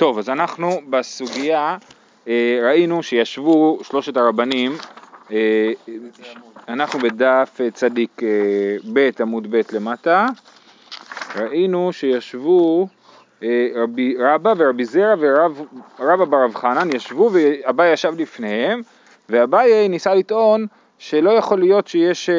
[0.00, 1.76] טוב, אז אנחנו בסוגיה,
[2.28, 4.72] אה, ראינו שישבו שלושת הרבנים,
[5.32, 5.72] אה,
[6.68, 8.22] אנחנו בדף אה, צדיק
[8.92, 10.26] ב' עמוד ב' למטה,
[11.36, 12.88] ראינו שישבו
[13.74, 15.14] רבי רבא ורבי זרע
[15.98, 18.82] ורבא ברב חנן ישבו ואביי ישב לפניהם
[19.28, 20.66] ואביי ניסה לטעון
[20.98, 22.30] שלא יכול להיות שיש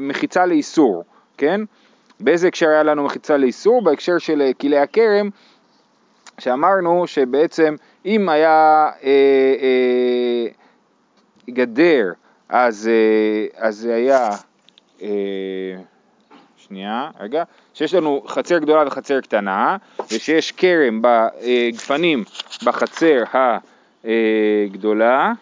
[0.00, 1.04] מחיצה לאיסור,
[1.38, 1.60] כן?
[2.20, 3.82] באיזה הקשר היה לנו מחיצה לאיסור?
[3.82, 5.30] בהקשר של כלי הכרם
[6.40, 7.76] שאמרנו שבעצם
[8.06, 9.10] אם היה אה,
[9.62, 10.46] אה,
[11.50, 12.12] גדר
[12.48, 12.90] אז,
[13.62, 14.28] אה, זה היה,
[15.02, 15.08] אה,
[16.56, 17.42] שנייה, רגע,
[17.74, 19.76] שיש לנו חצר גדולה וחצר קטנה
[20.12, 22.24] ושיש כרם בגפנים
[22.64, 23.22] בחצר
[24.04, 25.32] הגדולה,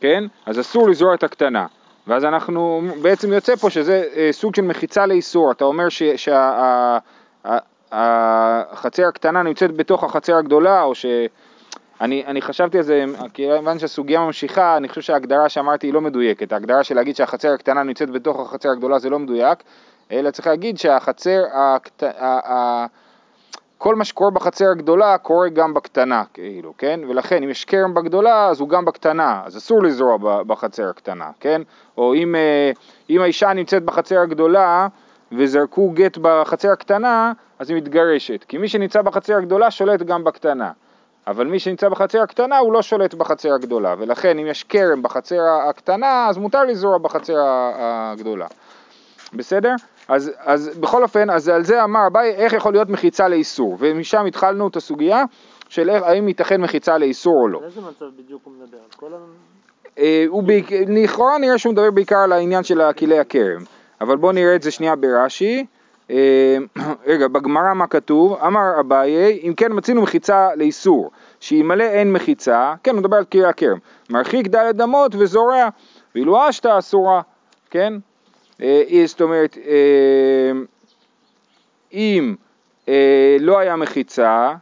[0.00, 0.24] כן?
[0.46, 1.66] אז אסור לזרוע את הקטנה.
[2.06, 6.98] ואז אנחנו, בעצם יוצא פה שזה אה, סוג של מחיצה לאיסור, אתה אומר שה,
[7.94, 11.06] החצר הקטנה נמצאת בתוך החצר הגדולה, או ש...
[12.00, 16.52] אני, אני חשבתי על זה, כיוון שהסוגיה ממשיכה, אני חושב שההגדרה שאמרתי היא לא מדויקת.
[16.52, 19.62] ההגדרה של להגיד שהחצר הקטנה נמצאת בתוך החצר הגדולה זה לא מדויק,
[20.12, 22.02] אלא צריך להגיד שהחצר, הקט...
[22.02, 22.86] ה...
[23.78, 27.00] כל מה שקורה בחצר הגדולה קורה גם בקטנה, כאילו, כן?
[27.08, 31.62] ולכן אם יש כרם בגדולה אז הוא גם בקטנה, אז אסור לזרוע בחצר הקטנה, כן?
[31.98, 32.70] או אם, אה,
[33.10, 34.88] אם האישה נמצאת בחצר הגדולה
[35.32, 37.32] וזרקו גט בחצר הקטנה,
[37.64, 38.44] אז היא מתגרשת.
[38.48, 40.70] כי מי שנמצא בחצר הגדולה שולט גם בקטנה.
[41.26, 45.40] אבל מי שנמצא בחצר הקטנה הוא לא שולט בחצר הגדולה, ולכן אם יש כרם בחצר
[45.68, 47.34] הקטנה, אז מותר לזרוע בחצר
[47.76, 48.46] הגדולה.
[49.32, 49.74] בסדר?
[50.08, 53.76] אז, אז בכל אופן, אז על זה אמר אביי, איך יכול להיות מחיצה לאיסור?
[53.78, 55.24] ומשם התחלנו את הסוגיה
[55.68, 57.58] של איך, האם ייתכן מחיצה לאיסור או לא.
[57.58, 58.78] על איזה מצב בדיוק הוא מדבר?
[58.96, 59.16] כל ה...
[59.98, 60.26] אה,
[60.88, 63.62] לכאורה נראה שהוא מדבר בעיקר על העניין של כלי הכרם.
[64.00, 65.66] אבל בואו נראה את זה שנייה ברש"י.
[67.06, 68.38] אה, רגע, בגמרא מה כתוב?
[68.46, 71.10] אמר אביי, אם כן מצינו מחיצה לאיסור,
[71.40, 73.78] שאלמלא אין מחיצה, כן, הוא מדבר על קריאה כרם,
[74.10, 75.68] מרחיק דלת אמות וזורע,
[76.14, 77.20] ואילו אשתא אסורה,
[77.70, 77.94] כן?
[78.62, 80.52] אה, זאת אומרת, אה,
[81.92, 82.34] אם
[83.40, 84.54] לא היה מחיצה,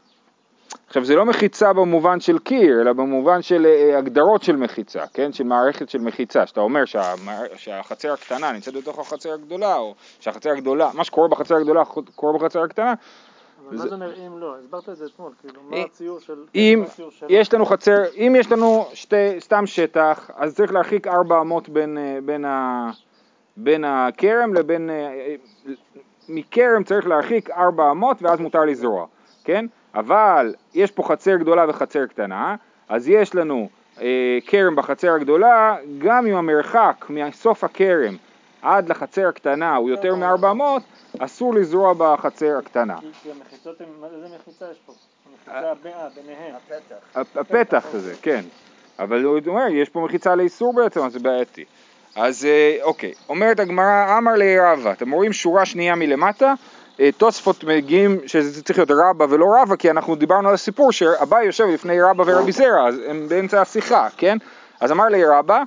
[0.92, 5.32] עכשיו זה לא מחיצה במובן של קיר, אלא במובן של אה, הגדרות של מחיצה, כן?
[5.32, 7.14] של מערכת של מחיצה, שאתה אומר שה,
[7.56, 11.82] שהחצר הקטנה נמצאת בתוך החצר הגדולה, או שהחצר הגדולה, מה שקורה בחצר הגדולה
[12.14, 12.94] קורה בחצר הקטנה.
[13.68, 14.56] אבל מה זה אומר אם לא?
[14.58, 16.44] הסברת את זה אתמול, כאילו, מה הציור של...
[16.54, 16.84] אם
[17.28, 21.98] יש לנו חצר, אם יש לנו שתי, סתם שטח, אז צריך להרחיק ארבע אמות בין,
[21.98, 22.90] אה, בין, ה,
[23.56, 24.90] בין הכרם לבין...
[24.90, 25.34] אה,
[26.28, 29.06] מכרם צריך להרחיק ארבע אמות ואז מותר לזרוע,
[29.44, 29.66] כן?
[29.94, 32.56] אבל יש פה חצר גדולה וחצר קטנה,
[32.88, 33.68] אז יש לנו
[34.00, 38.16] אה, כרם בחצר הגדולה, גם אם המרחק מסוף הכרם
[38.62, 40.62] עד לחצר הקטנה הוא יותר מ-400,
[41.18, 42.96] אסור לזרוע בחצר הקטנה.
[43.22, 44.92] כי המחיצות הן, איזה מחיצה יש פה?
[45.48, 46.54] המחיצה ביניהן.
[46.54, 47.40] הפתח.
[47.40, 48.44] הפתח הזה, כן.
[48.98, 51.64] אבל הוא אומר, יש פה מחיצה לאיסור בעצם, אז זה בעייתי.
[52.16, 56.54] אז אה, אוקיי, אומרת הגמרא, אמר לי רבא, אתם רואים שורה שנייה מלמטה, אה,
[57.16, 61.64] תוספות מגיעים שזה צריך להיות רבא ולא רבא כי אנחנו דיברנו על הסיפור שאביי יושב
[61.64, 64.38] לפני רבא ורבי זרע אז הם באמצע השיחה, כן?
[64.80, 65.62] אז אמר לי רבא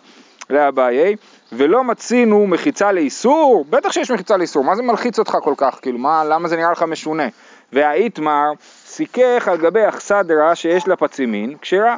[0.50, 1.16] לאביי
[1.52, 3.66] ולא מצינו מחיצה לאיסור?
[3.70, 5.80] בטח שיש מחיצה לאיסור, מה זה מלחיץ אותך כל כך?
[5.82, 7.28] כאילו, מה, למה זה נראה לך משונה?
[7.74, 8.52] והאיתמר
[8.86, 11.96] סיכך על גבי אכסדרה שיש לה פצימין כשרה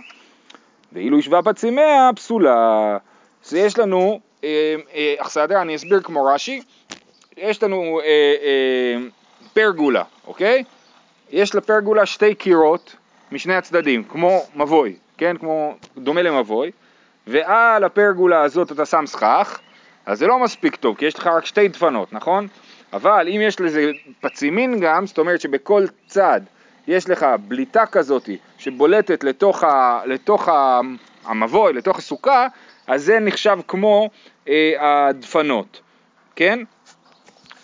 [0.94, 2.98] ואילו ישבה פצימיה פסולה.
[3.46, 6.62] אז יש לנו אה, אה, אכסדרה, אני אסביר כמו רש"י,
[7.38, 8.06] יש לנו אה,
[8.44, 9.08] אה,
[9.58, 10.64] פרגולה, אוקיי?
[11.30, 12.96] יש לפרגולה שתי קירות
[13.32, 15.38] משני הצדדים, כמו מבוי, כן?
[15.38, 16.72] כמו, דומה למבוי,
[17.28, 19.60] ועל הפרגולה הזאת אתה שם סכך,
[20.06, 22.48] אז זה לא מספיק טוב, כי יש לך רק שתי דפנות, נכון?
[22.94, 23.92] אבל אם יש לזה
[24.22, 26.42] פצימין גם, זאת אומרת שבכל צד
[26.88, 30.80] יש לך בליטה כזאת שבולטת לתוך, ה, לתוך ה,
[31.26, 32.48] המבוי, לתוך הסוכה,
[32.88, 34.10] אז זה נחשב כמו
[34.48, 35.82] אה, הדפנות,
[36.36, 36.60] כן?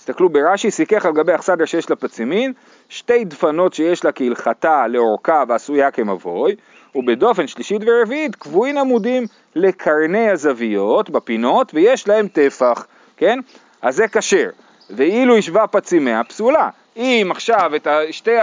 [0.04, 2.54] תסתכלו ברש"י, סיכך על גבי אכסדרה שיש לה פצימין,
[2.90, 6.56] שתי דפנות שיש לה כהלכתה לאורכה ועשויה כמבוי,
[6.96, 9.24] ובדופן שלישית ורביעית קבועים עמודים
[9.56, 12.86] לקרני הזוויות בפינות ויש להם טפח,
[13.18, 13.40] כן?
[13.82, 14.50] אז זה כשר.
[14.90, 16.70] ואילו ישבה פצימיה פסולה.
[16.98, 18.36] אם עכשיו את שתי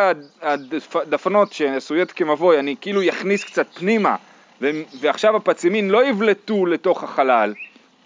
[0.95, 4.17] הדפנות שעשויות כמבוי אני כאילו יכניס קצת פנימה
[5.01, 7.55] ועכשיו הפצימין לא יבלטו לתוך החלל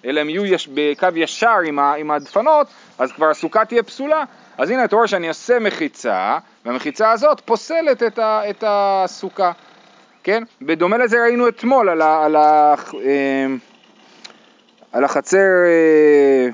[0.04, 2.66] אלא הם יהיו יש, בקו ישר עם, ה, עם הדפנות,
[2.98, 4.24] אז כבר הסוכה תהיה פסולה.
[4.58, 9.52] אז הנה אתה רואה שאני אעשה מחיצה, והמחיצה הזאת פוסלת את, ה, את הסוכה,
[10.22, 10.42] כן?
[10.62, 12.74] בדומה לזה ראינו אתמול על, ה, על, ה,
[13.04, 13.46] אה,
[14.92, 15.38] על החצר...
[15.66, 16.48] אה,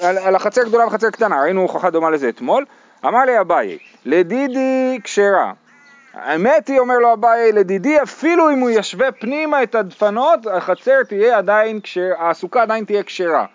[0.00, 2.64] על, על החצר גדולה וחצר קטנה, ראינו הוכחה דומה לזה אתמול.
[3.04, 5.52] אמר לי אביי, לדידי כשרה,
[6.14, 11.38] האמת היא, אומר לו אביי, לדידי, אפילו אם הוא ישווה פנימה את הדפנות, החצר תהיה
[11.38, 13.46] עדיין, כשר, הסוכה עדיין תהיה כשרה.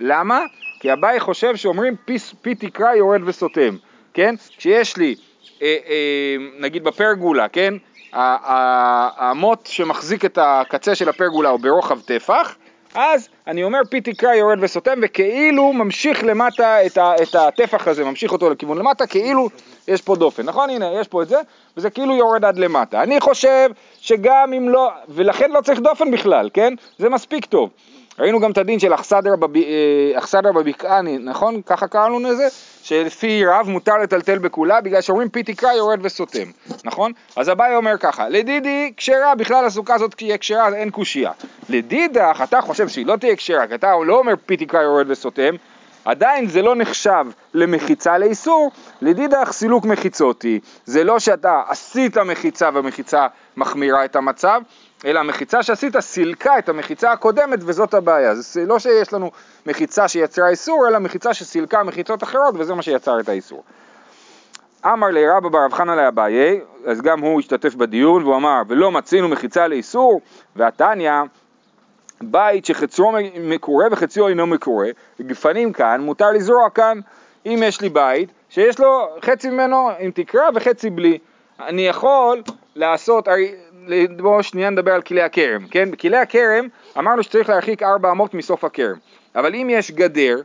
[0.00, 0.40] למה?
[0.80, 3.76] כי אביי חושב שאומרים פי, פי תקרא יורד וסותם,
[4.14, 4.34] כן?
[4.56, 5.14] כשיש לי,
[5.62, 7.74] אה, אה, נגיד בפרגולה, כן?
[8.12, 12.56] המוט שמחזיק את הקצה של הפרגולה הוא ברוחב טפח,
[12.94, 18.04] אז אני אומר פי תקרא יורד וסותם וכאילו ממשיך למטה את, ה, את הטפח הזה,
[18.04, 19.48] ממשיך אותו לכיוון למטה, כאילו
[19.88, 20.70] יש פה דופן, נכון?
[20.70, 21.40] הנה, יש פה את זה,
[21.76, 23.02] וזה כאילו יורד עד למטה.
[23.02, 26.74] אני חושב שגם אם לא, ולכן לא צריך דופן בכלל, כן?
[26.98, 27.70] זה מספיק טוב.
[28.18, 29.56] ראינו גם את הדין של אכסדר בב...
[29.56, 31.62] אה, בבקעני, נכון?
[31.66, 32.48] ככה קראנו לזה?
[32.82, 36.50] שלפי רב מותר לטלטל בכולה בגלל שאומרים פי תקרא יורד וסותם,
[36.84, 37.12] נכון?
[37.36, 41.30] אז אביי אומר ככה, לדידי כשרה, בכלל הסוכה הזאת תהיה כשרה, אין קושייה.
[41.68, 45.54] לדידך, אתה חושב שהיא לא תהיה כשרה, כי אתה לא אומר פי תקרא יורד וסותם,
[46.06, 48.70] עדיין זה לא נחשב למחיצה לאיסור,
[49.02, 50.60] לדידך סילוק מחיצות היא.
[50.84, 53.26] זה לא שאתה עשית מחיצה והמחיצה
[53.56, 54.60] מחמירה את המצב,
[55.04, 58.34] אלא המחיצה שעשית סילקה את המחיצה הקודמת וזאת הבעיה.
[58.34, 59.30] זה לא שיש לנו
[59.66, 63.62] מחיצה שיצרה איסור, אלא מחיצה שסילקה מחיצות אחרות וזה מה שיצר את האיסור.
[64.86, 68.92] אמר לי רבא בר רב חנא לאביי, אז גם הוא השתתף בדיון והוא אמר ולא
[68.92, 70.20] מצינו מחיצה לאיסור
[70.56, 71.12] והתניא
[72.20, 74.88] בית שחצרו מקורה וחציו אינו מקורה,
[75.20, 77.00] גפנים כאן, מותר לזרוע כאן.
[77.46, 81.18] אם יש לי בית שיש לו חצי ממנו עם תקרה וחצי בלי,
[81.60, 82.42] אני יכול
[82.76, 83.28] לעשות,
[84.16, 85.90] בואו שנייה נדבר על כלי הכרם, כן?
[85.90, 86.68] בכלי הכרם
[86.98, 88.96] אמרנו שצריך להרחיק ארבע אמות מסוף הכרם,
[89.34, 90.36] אבל אם יש גדר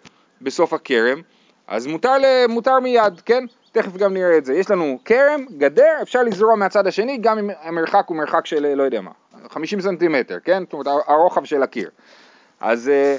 [0.41, 1.21] בסוף הכרם,
[1.67, 2.17] אז מותר,
[2.49, 3.45] מותר מיד, כן?
[3.71, 4.53] תכף גם נראה את זה.
[4.53, 8.83] יש לנו כרם, גדר, אפשר לזרוע מהצד השני, גם אם המרחק הוא מרחק של לא
[8.83, 9.11] יודע מה,
[9.51, 10.63] 50 סנטימטר, כן?
[10.63, 11.89] זאת אומרת הרוחב של הקיר.
[12.59, 13.17] אז אה,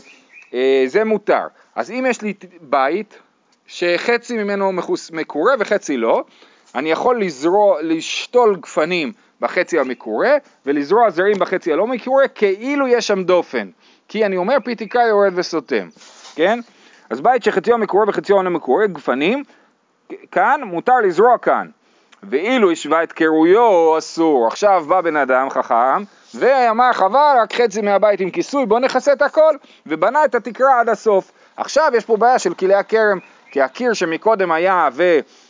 [0.55, 1.47] אה, זה מותר.
[1.75, 3.19] אז אם יש לי בית
[3.67, 6.25] שחצי ממנו מחוס, מקורה וחצי לא,
[6.75, 10.37] אני יכול לזרוע, לשתול גפנים בחצי המקורה
[10.67, 13.71] ולזרוע זרים בחצי הלא מקורה כאילו יש שם דופן.
[14.09, 15.89] כי אני אומר פי תקרא יורד וסותם,
[16.35, 16.61] כן?
[17.11, 19.43] אז בית שחציו מקורה וחציו אינו מקורה, גפנים,
[20.31, 21.69] כאן מותר לזרוע כאן.
[22.23, 24.47] ואילו השווה את קירויו אסור.
[24.47, 26.03] עכשיו בא בן אדם חכם
[26.35, 29.57] ואמר חבל רק חצי מהבית עם כיסוי בוא נכסה את הכל
[29.87, 31.33] ובנה את התקרה עד הסוף.
[31.57, 33.19] עכשיו יש פה בעיה של כלי הכרם
[33.51, 34.89] כי הקיר שמקודם היה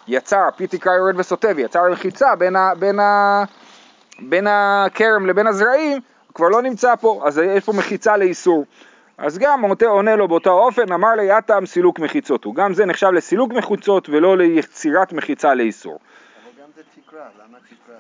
[0.08, 3.44] ויצר פי תקרה יורד וסוטה ויצר מחיצה בין, ה, בין, ה,
[4.19, 6.00] בין הכרם לבין הזרעים
[6.34, 8.64] כבר לא נמצא פה, אז יש פה מחיצה לאיסור.
[9.19, 13.08] אז גם עונה לו באותו אופן, אמר לי יתם סילוק מחיצות, הוא גם זה נחשב
[13.12, 15.99] לסילוק מחיצות ולא ליצירת מחיצה לאיסור.
[15.99, 17.96] אבל גם זה תקרה, למה תקרה?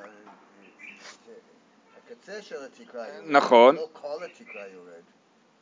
[2.12, 3.74] הקצה של התקרה יורד, נכון.
[3.74, 5.02] לא כל התקרה יורד.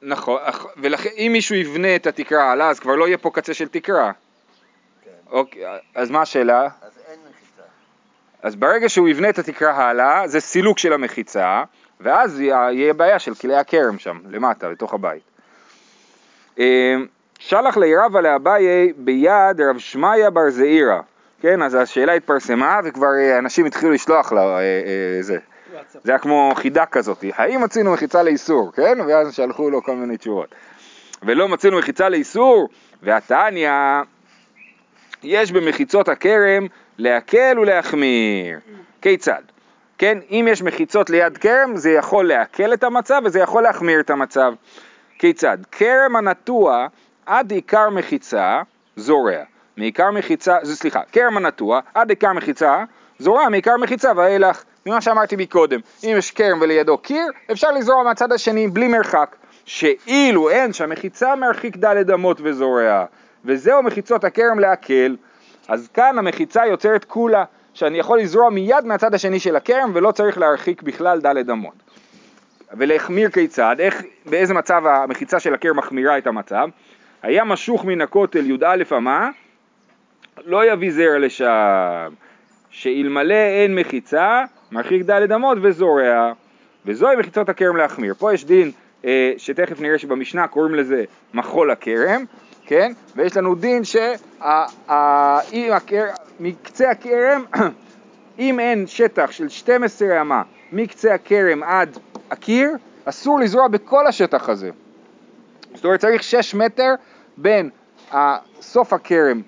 [0.02, 0.40] נכון,
[0.76, 4.12] ולכן אם מישהו יבנה את התקרה הלאה, אז כבר לא יהיה פה קצה של תקרה.
[5.04, 5.10] כן.
[5.30, 6.62] אוקיי, אז מה השאלה?
[6.62, 7.62] אז אין מחיצה.
[8.42, 11.64] אז ברגע שהוא יבנה את התקרה הלאה, זה סילוק של המחיצה,
[12.00, 15.22] ואז יהיה בעיה של כלי הכרם שם, למטה, בתוך הבית.
[16.58, 17.06] אמ,
[17.38, 21.00] שלח לירבה לאביי ביד רב שמעיה בר זעירא,
[21.40, 25.38] כן, אז השאלה התפרסמה וכבר אה, אנשים התחילו לשלוח לה אה, אה, זה.
[26.04, 28.98] זה היה כמו חידה כזאת, האם מצינו מחיצה לאיסור, כן?
[29.08, 30.54] ואז שלחו לו כל מיני תשובות.
[31.22, 32.68] ולא מצינו מחיצה לאיסור,
[33.02, 33.70] והתניא,
[35.22, 36.66] יש במחיצות הכרם
[36.98, 38.58] להקל ולהחמיר.
[39.02, 39.42] כיצד?
[39.98, 44.10] כן, אם יש מחיצות ליד כרם, זה יכול להקל את המצב וזה יכול להחמיר את
[44.10, 44.52] המצב.
[45.18, 45.58] כיצד?
[45.72, 46.86] כרם הנטוע
[47.26, 48.62] עד עיקר מחיצה
[48.96, 49.42] זורע.
[49.76, 52.84] מעיקר מחיצה, סליחה, כרם הנטוע עד עיקר מחיצה
[53.20, 54.64] זורע מעיקר מחיצה ואילך.
[54.86, 59.36] ממה שאמרתי מקודם, אם יש כרם ולידו קיר, אפשר לזרוע מהצד השני בלי מרחק.
[59.64, 63.04] שאילו אין שהמחיצה מרחיק דלת אמות וזורע,
[63.44, 65.16] וזהו מחיצות הכרם להקל,
[65.68, 70.38] אז כאן המחיצה יוצרת כולה, שאני יכול לזרוע מיד מהצד השני של הכרם ולא צריך
[70.38, 71.74] להרחיק בכלל דלת אמות.
[72.72, 76.68] ולהחמיר כיצד, איך, באיזה מצב המחיצה של הכרם מחמירה את המצב?
[77.22, 79.30] היה משוך מן הכותל י"א אמה,
[80.46, 82.08] לא יביא זרע לשם,
[82.70, 86.32] שאלמלא אין מחיצה, מרחיק דלת אמות וזורע,
[86.86, 88.14] וזוהי מחיצות הכרם להחמיר.
[88.14, 88.70] פה יש דין
[89.04, 92.24] אה, שתכף נראה שבמשנה קוראים לזה מחול הכרם,
[92.66, 92.92] כן?
[93.16, 93.82] ויש לנו דין
[96.38, 97.44] שמקצה הכרם,
[98.38, 101.98] אם אין שטח של 12 אמה מקצה הכרם עד
[102.30, 102.70] הקיר,
[103.04, 104.70] אסור לזרוע בכל השטח הזה.
[105.74, 106.94] זאת אומרת צריך 6 מטר
[107.36, 107.70] בין
[108.60, 109.40] סוף הכרם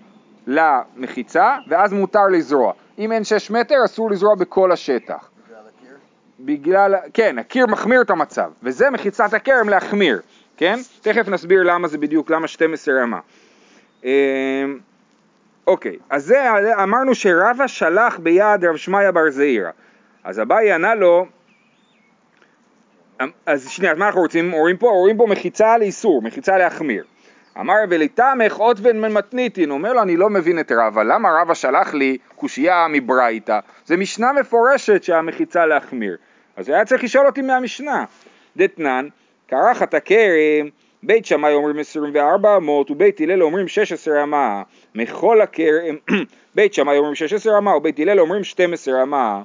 [0.46, 2.72] למחיצה, ואז מותר לזרוע.
[2.98, 5.30] אם אין 6 מטר, אסור לזרוע בכל השטח.
[5.46, 5.96] בגלל הקיר?
[6.40, 10.20] בגלל, כן, הקיר מחמיר את המצב, וזה מחיצת הכרם להחמיר,
[10.56, 10.78] כן?
[11.00, 13.20] תכף נסביר למה זה בדיוק, למה 12 רמה.
[14.04, 14.10] אמ,
[15.66, 19.70] אוקיי, אז זה אמרנו שרבא שלח ביד רב שמעיה בר זעירא.
[20.24, 21.26] אז אביי ענה לו,
[23.46, 24.52] אז שנייה, אז מה אנחנו רוצים?
[24.52, 24.86] רואים פה?
[24.86, 27.04] רואים פה מחיצה לאיסור, מחיצה להחמיר.
[27.60, 31.54] אמר ולתמך אות בן מתניתין, הוא אומר לו אני לא מבין את רבא, למה רבא
[31.54, 33.58] שלח לי קושייה מברייתא?
[33.86, 36.16] זה משנה מפורשת שהמחיצה להחמיר.
[36.56, 38.04] אז היה צריך לשאול אותי מהמשנה.
[38.56, 39.08] דתנן,
[39.46, 40.68] קרחת הכרם,
[41.02, 44.62] בית שמאי אומרים 24 אמות ובית הלל אומרים 16 אמה.
[44.94, 45.96] מכל הכרם,
[46.54, 49.42] בית שמאי אומרים 16 אמה ובית הלל אומרים 12 אמה.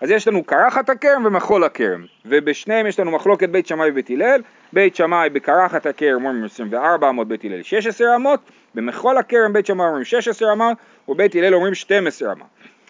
[0.00, 4.42] אז יש לנו קרחת הכרם ומחול הכרם, ובשניהם יש לנו מחלוקת בית שמאי ובית הלל,
[4.72, 8.40] בית שמאי בקרחת הכרם אומרים 24 אמות, בית הלל 16 אמות,
[8.74, 10.76] במחול הכרם בית שמאי אומרים 16 אמות,
[11.08, 12.46] ובית הלל אומרים 12 אמות.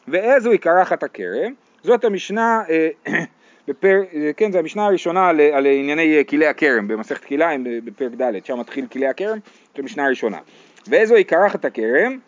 [0.09, 1.53] ואיזוהי קרחת הכרם?
[1.83, 2.89] זאת המשנה, אה,
[3.69, 3.97] בפר,
[4.37, 8.61] כן, זו המשנה הראשונה על, על ענייני אה, כלי הכרם, במסכת כליים בפרק ד', שם
[8.61, 9.39] מתחיל כלי הכרם,
[9.77, 10.39] זו המשנה הראשונה.
[10.89, 12.19] ואיזוהי קרחת הכרם?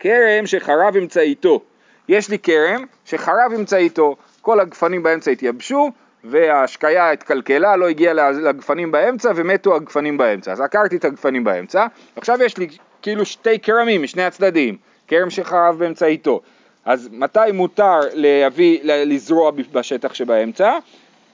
[0.00, 1.62] כרם שחרב אמצעיתו.
[2.08, 5.90] יש לי כרם שחרב אמצעיתו, כל הגפנים באמצע התייבשו
[6.24, 10.52] וההשקיה התקלקלה, לא הגיעה לגפנים באמצע ומתו הגפנים באמצע.
[10.52, 11.86] אז עקרתי את הגפנים באמצע,
[12.16, 12.68] עכשיו יש לי
[13.02, 14.76] כאילו שתי כרמים משני הצדדים,
[15.08, 16.40] כרם שחרב באמצעיתו.
[16.84, 20.78] אז מתי מותר להביא, לזרוע בשטח שבאמצע?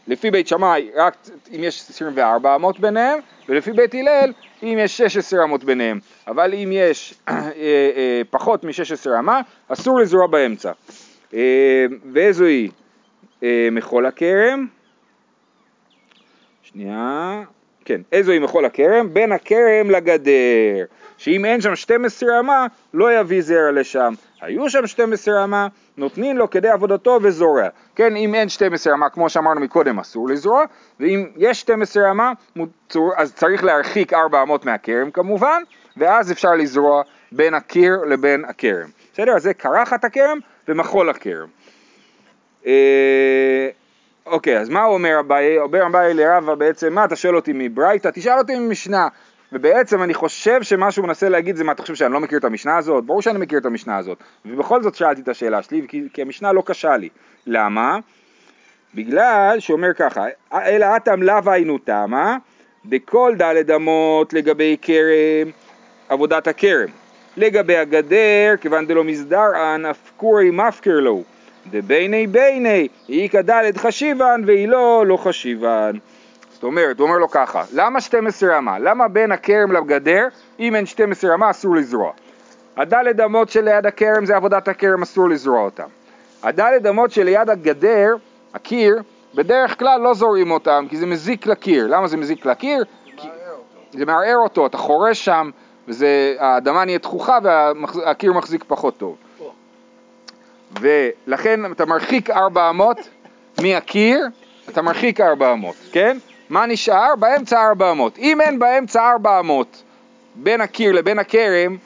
[0.06, 1.16] לפי בית שמאי רק
[1.56, 3.18] אם יש 24 אמות ביניהם,
[3.48, 4.32] ולפי בית הלל
[4.62, 10.26] אם יש 16 אמות ביניהם, אבל אם יש אה, אה, פחות מ-16 אמה, אסור לזרוע
[10.26, 10.72] באמצע.
[11.34, 12.70] אה, ואיזו היא?
[13.72, 14.66] מחול הכרם,
[16.62, 17.42] שנייה,
[17.84, 19.14] כן, איזו היא מחול הכרם?
[19.14, 20.84] בין הכרם לגדר,
[21.18, 24.14] שאם אין שם 12 אמה, לא יביא זרע לשם.
[24.40, 27.68] היו שם 12 אמה, נותנים לו כדי עבודתו וזורע.
[27.94, 30.64] כן, אם אין 12 אמה, כמו שאמרנו מקודם, אסור לזרוע,
[31.00, 32.32] ואם יש 12 אמה,
[33.16, 35.62] אז צריך להרחיק 4 אמות מהכרם כמובן,
[35.96, 38.88] ואז אפשר לזרוע בין הקיר לבין הכרם.
[39.12, 39.36] בסדר?
[39.36, 41.48] אז זה קרחת הכרם ומחול הכרם.
[42.66, 43.68] אה,
[44.26, 45.58] אוקיי, אז מה הוא אומר אביי?
[45.58, 48.10] אומר אביי לרבה בעצם, מה אתה שואל אותי מברייתא?
[48.14, 49.08] תשאל אותי ממשנה.
[49.54, 52.44] ובעצם אני חושב שמה שהוא מנסה להגיד זה מה אתה חושב שאני לא מכיר את
[52.44, 53.04] המשנה הזאת?
[53.04, 54.18] ברור שאני מכיר את המשנה הזאת.
[54.46, 57.08] ובכל זאת שאלתי את השאלה שלי, כי, כי המשנה לא קשה לי.
[57.46, 57.98] למה?
[58.94, 62.36] בגלל שאומר ככה, אלא אטם לאו היינו תמה,
[62.86, 65.50] דכל דלת אמות לגבי כרם,
[66.08, 66.88] עבודת הכרם.
[67.36, 71.22] לגבי הגדר, כיוון דלא מסדרן, אף קורי מפקר לו.
[71.70, 75.96] דביני ביני, איכא דלת חשיבן ואילו לא חשיבן.
[76.64, 78.78] אומרת, הוא אומר לו ככה, למה 12 אמה?
[78.78, 80.28] למה בין הכרם לגדר,
[80.60, 82.12] אם אין 12 אמה אסור לזרוע?
[82.76, 85.88] הדלת אמות שליד הכרם זה עבודת הכרם, אסור לזרוע אותם.
[86.42, 88.16] הדלת אמות שליד הגדר,
[88.54, 89.02] הקיר,
[89.34, 91.86] בדרך כלל לא זורעים אותם, כי זה מזיק לקיר.
[91.86, 92.84] למה זה מזיק לקיר?
[93.92, 95.50] זה מערער אותו, אתה חורש שם,
[95.88, 99.16] והאדמה נהיית דחוכה והקיר מחזיק פחות טוב.
[100.80, 103.08] ולכן אתה מרחיק 400
[103.62, 104.26] מהקיר,
[104.68, 106.16] אתה מרחיק 400, כן?
[106.50, 107.16] מה נשאר?
[107.18, 108.18] באמצע 400.
[108.18, 109.82] אם אין באמצע 400
[110.34, 111.76] בין הקיר לבין הכרם,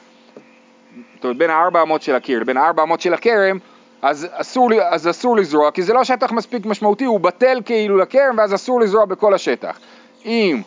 [1.15, 3.57] זאת אומרת בין ה-400 של הקיר לבין ה-400 של הכרם,
[4.01, 8.37] אז אסור, אז אסור לזרוע, כי זה לא שטח מספיק משמעותי, הוא בטל כאילו לכרם
[8.37, 9.79] ואז אסור לזרוע בכל השטח.
[10.25, 10.61] אם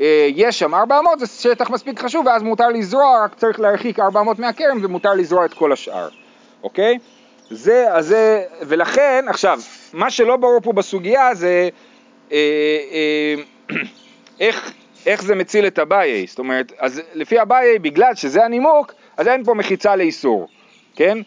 [0.00, 4.38] אה, יש שם 400 זה שטח מספיק חשוב ואז מותר לזרוע, רק צריך להרחיק 400
[4.38, 6.08] מהכרם ומותר לזרוע את כל השאר,
[6.62, 6.98] אוקיי?
[7.50, 9.60] זה, אז זה, ולכן, עכשיו,
[9.92, 11.68] מה שלא ברור פה בסוגיה זה
[14.40, 14.72] איך,
[15.06, 19.44] איך זה מציל את אביי, זאת אומרת, אז לפי אביי, בגלל שזה הנימוק, אז אין
[19.44, 20.48] פה מחיצה לאיסור,
[20.96, 21.18] כן?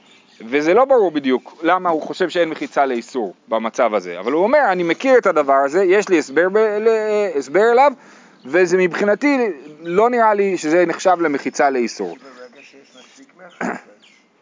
[0.49, 4.59] וזה לא ברור בדיוק למה הוא חושב שאין מחיצה לאיסור במצב הזה, אבל הוא אומר,
[4.71, 6.87] אני מכיר את הדבר הזה, יש לי הסבר, ב, ל,
[7.35, 7.91] הסבר אליו,
[8.45, 9.37] וזה מבחינתי
[9.79, 12.17] לא נראה לי שזה נחשב למחיצה לאיסור.
[12.17, 13.77] ברגע שיש מספיק מרחק, אז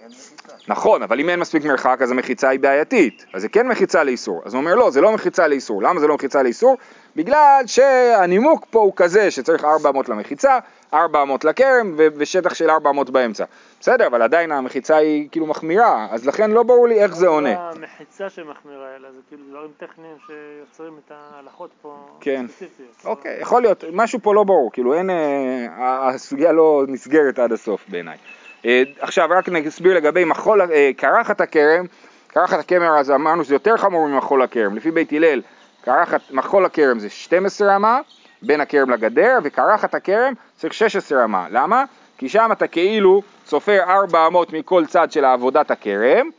[0.02, 0.54] אין מחיצה.
[0.70, 4.42] נכון, אבל אם אין מספיק מרחק אז המחיצה היא בעייתית, אז זה כן מחיצה לאיסור.
[4.46, 5.84] אז הוא אומר לא, זה לא מחיצה לאיסור.
[5.84, 6.78] למה זה לא מחיצה לאיסור?
[7.16, 10.60] בגלל שהנימוק פה הוא כזה שצריך 400 למחיצה,
[10.94, 13.46] 400 לכרם ו- ושטח של 400 באמצע.
[13.80, 17.70] בסדר, אבל עדיין המחיצה היא כאילו מחמירה, אז לכן לא ברור לי איך זה עונה.
[17.70, 22.46] המחיצה שמחמירה אלא זה כאילו דברים טכניים שיוצרים את ההלכות פה כן.
[22.48, 23.06] ספציפיות.
[23.06, 27.86] אוקיי, יכול להיות, משהו פה לא ברור, כאילו אין, אה, הסוגיה לא נסגרת עד הסוף
[27.88, 28.18] בעיניי.
[28.66, 31.86] אה, עכשיו רק נסביר לגבי מחול, אה, קרחת הכרם,
[32.28, 35.42] קרחת הכרם אז אמרנו שזה יותר חמור ממחול הכרם, לפי בית הלל
[35.82, 38.00] קרחת, מחול הכרם זה 12 אמה
[38.42, 41.84] בין הכרם לגדר וקרחת הכרם צריך 16 אמה, למה?
[42.18, 46.30] כי שם אתה כאילו סופר 4 אמות מכל צד של עבודת הכרם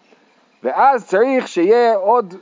[0.62, 2.34] ואז צריך שיהיה עוד,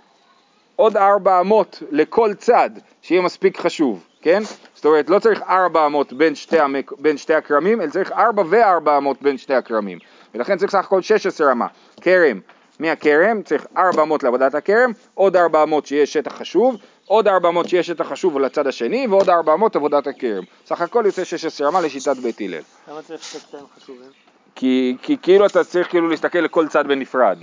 [0.76, 2.70] עוד 4 אמות לכל צד,
[3.02, 4.42] שיהיה מספיק חשוב, כן?
[4.74, 6.92] זאת אומרת, לא צריך 400 בין שתי, המק...
[6.98, 9.98] בין שתי הכרמים, אלא צריך 4 ו-400 בין שתי הכרמים.
[10.34, 11.66] ולכן צריך סך הכל 16 אמה.
[12.00, 12.40] כרם,
[12.78, 17.68] מהכרם צריך 4 אמות לעבודת הכרם, עוד 4 אמות שיהיה שטח חשוב, עוד 4 אמות
[17.68, 20.44] שיהיה שטח חשוב לצד השני, ועוד 4 אמות עבודת הכרם.
[20.66, 22.60] סך הכל יוצא 16 אמה לשיטת בית הלל.
[22.88, 24.10] למה צריך שתיים חשובים?
[24.54, 27.38] כי, כי כאילו אתה צריך כאילו להסתכל לכל צד בנפרד.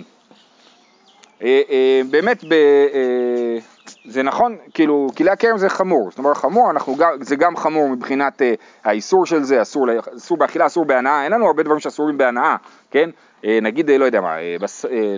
[1.42, 3.58] אה, אה, באמת, ב, אה,
[4.08, 8.42] זה נכון, כאילו, כלי הכרם זה חמור, זאת אומרת חמור, אנחנו זה גם חמור מבחינת
[8.42, 12.56] אה, האיסור של זה, אסור, אסור באכילה, אסור בהנאה, אין לנו הרבה דברים שאסורים בהנאה,
[12.92, 13.10] כן?
[13.46, 15.16] אה, נגיד, אה, לא יודע מה, אה, בס, אה,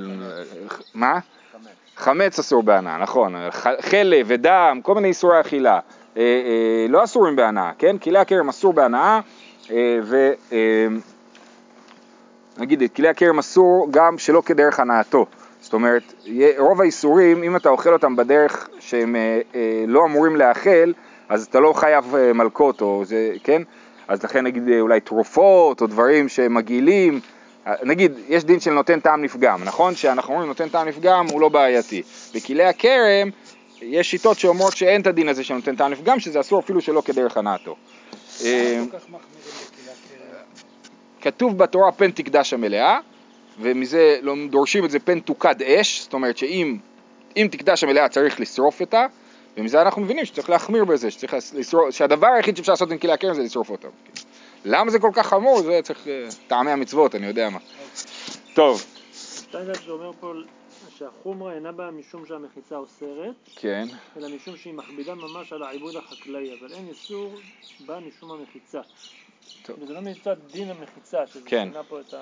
[0.93, 1.19] מה?
[1.95, 3.35] חמץ אסור בהנאה, נכון,
[3.81, 5.79] חלב ודם, כל מיני איסורי אכילה,
[6.17, 7.97] אה, אה, לא אסורים בהנאה, כן?
[7.97, 9.19] כלי הכרם אסור בהנאה,
[9.71, 10.31] אה, ו...
[10.51, 10.87] אה,
[12.57, 15.25] נגיד, את כלי הכרם אסור גם שלא כדרך הנאתו.
[15.67, 16.13] זאת אומרת,
[16.57, 20.91] רוב האיסורים, אם אתה אוכל אותם בדרך שהם אה, אה, לא אמורים לאכל,
[21.29, 23.61] אז אתה לא חייב אה, מלקות או זה, כן?
[24.07, 27.19] אז לכן נגיד אולי תרופות או דברים שמגעילים,
[27.83, 29.95] נגיד, יש דין של נותן טעם לפגם, נכון?
[29.95, 32.03] שאנחנו אומרים נותן טעם לפגם הוא לא בעייתי.
[32.35, 33.29] בכלי הכרם
[33.81, 37.01] יש שיטות שאומרות שאין את הדין הזה של נותן טעם לפגם, שזה אסור אפילו שלא
[37.05, 37.75] כדרך הנאתו.
[38.45, 38.83] אה,
[41.21, 42.99] כתוב בתורה פן תקדש המלאה,
[43.59, 46.77] ומזה לא דורשים את זה פן תוקד אש, זאת אומרת שאם
[47.37, 49.05] אם תקדש המלאה צריך לשרוף אותה,
[49.57, 53.33] ומזה אנחנו מבינים שצריך להחמיר בזה, שצריך לשרוף, שהדבר היחיד שאפשר לעשות עם כלי הכרם
[53.33, 53.87] זה לשרוף אותם.
[54.65, 55.61] למה זה כל כך חמור?
[55.61, 57.59] זה צריך אה, טעמי המצוות, אני יודע מה.
[58.53, 58.85] טוב,
[60.19, 60.33] פה
[60.97, 63.87] שהחומרה אינה באה משום שהמחיצה אוסרת, כן,
[64.17, 67.35] אלא משום שהיא מכבידה ממש על העיבוד החקלאי, אבל אין איסור
[67.85, 68.81] בה משום המחיצה.
[69.81, 71.67] וזה לא מצד דין המחיצה, שזה כן.
[71.67, 72.13] שינה פה את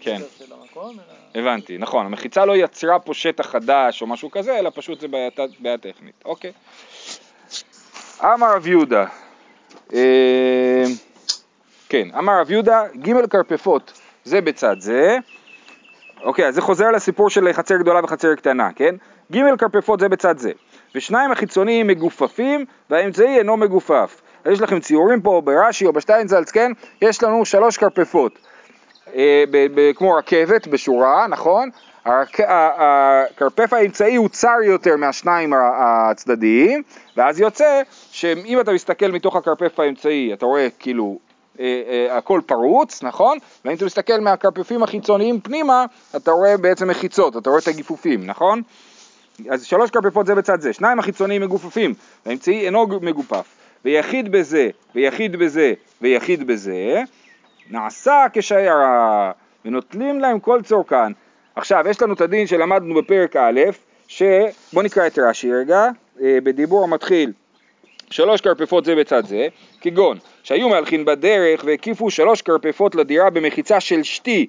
[0.00, 0.12] כן.
[0.12, 0.96] ההסבר של המקום,
[1.34, 1.42] אלא...
[1.42, 5.30] הבנתי, נכון, המחיצה לא יצרה פה שטח חדש או משהו כזה, אלא פשוט זה בעיה,
[5.58, 6.52] בעיה טכנית, אוקיי.
[8.24, 9.06] אמר רב יהודה,
[9.94, 10.84] אה,
[11.88, 15.18] כן, אמר רב יהודה, ג' כרפפות, זה בצד זה,
[16.22, 18.94] אוקיי, אז זה חוזר לסיפור של חצר גדולה וחצר קטנה, כן?
[19.32, 20.52] ג' כרפפות זה בצד זה,
[20.94, 24.20] ושניים החיצוניים מגופפים והאמצעי אינו מגופף.
[24.52, 26.72] יש לכם ציורים פה ברש"י או בשטיינזלץ, כן?
[27.02, 28.38] יש לנו שלוש כרפפות.
[29.14, 29.44] אה,
[29.94, 31.70] כמו רכבת בשורה, נכון?
[32.04, 36.82] הכרפף האמצעי הוא צר יותר מהשניים הצדדיים,
[37.16, 41.18] ואז יוצא שאם אתה מסתכל מתוך הכרפף האמצעי, אתה רואה כאילו
[41.60, 43.38] אה, אה, הכל פרוץ, נכון?
[43.64, 45.84] ואם אתה מסתכל מהכרפפים החיצוניים פנימה,
[46.16, 48.62] אתה רואה בעצם מחיצות, אתה רואה את הגיפופים, נכון?
[49.50, 51.94] אז שלוש כרפפות זה בצד זה, שניים החיצוניים מגופפים,
[52.26, 53.53] והאמצעי אינו מגופף,
[53.84, 57.02] ויחיד בזה, ויחיד בזה, ויחיד בזה,
[57.70, 59.32] נעשה כשיירה,
[59.64, 61.12] ונוטלים להם כל צורכן.
[61.56, 63.60] עכשיו, יש לנו את הדין שלמדנו בפרק א',
[64.08, 65.88] שבוא נקרא את רש"י רגע,
[66.22, 67.32] אה, בדיבור המתחיל,
[68.10, 69.48] שלוש כרפפות זה בצד זה,
[69.80, 74.46] כגון שהיו מהלכים בדרך והקיפו שלוש כרפפות לדירה במחיצה של שתי,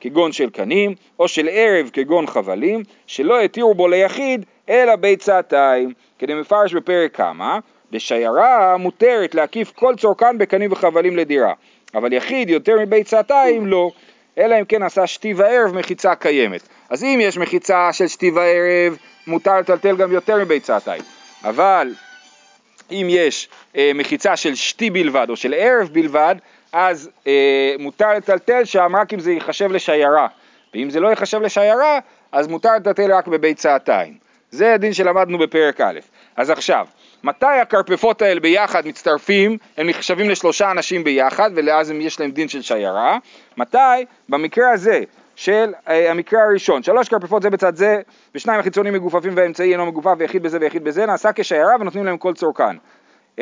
[0.00, 6.34] כגון של קנים, או של ערב כגון חבלים, שלא התירו בו ליחיד אלא ביצתיים, כדי
[6.34, 7.58] מפרש בפרק כמה,
[7.90, 11.52] בשיירה מותרת להקיף כל צורכן בקנים וחבלים לדירה,
[11.94, 13.90] אבל יחיד יותר מביצתיים לא,
[14.38, 16.68] אלא אם כן עשה שתי וערב מחיצה קיימת.
[16.90, 21.02] אז אם יש מחיצה של שתי וערב, מותר לטלטל גם יותר מביצתיים,
[21.44, 21.94] אבל
[22.90, 26.34] אם יש אה, מחיצה של שתי בלבד או של ערב בלבד,
[26.72, 30.26] אז אה, מותר לטלטל שם רק אם זה ייחשב לשיירה,
[30.74, 31.98] ואם זה לא ייחשב לשיירה,
[32.32, 34.14] אז מותר לטלטל רק בביצתיים.
[34.50, 35.98] זה הדין שלמדנו בפרק א'.
[36.36, 36.86] אז עכשיו,
[37.24, 41.50] מתי הכרפפות האלה ביחד מצטרפים, הם נחשבים לשלושה אנשים ביחד,
[41.90, 43.18] הם- יש להם דין של שיירה?
[43.56, 43.78] מתי?
[44.28, 45.00] במקרה הזה,
[45.36, 48.00] של אה, המקרה הראשון, שלוש כרפפות זה בצד זה,
[48.34, 52.34] ושניים החיצונים מגופפים והאמצעי אינו מגופף ויחיד בזה ויחיד בזה, נעשה כשיירה ונותנים להם כל
[52.34, 52.76] צורכן.